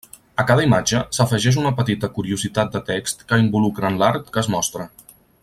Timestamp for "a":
0.43-0.43